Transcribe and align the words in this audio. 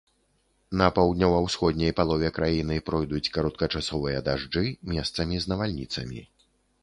На 0.79 0.85
паўднёва-ўсходняй 0.95 1.93
палове 1.99 2.31
краіны 2.37 2.79
пройдуць 2.87 3.31
кароткачасовыя 3.37 4.23
дажджы, 4.29 4.63
месцамі 4.95 5.35
з 5.45 5.55
навальніцамі. 5.55 6.21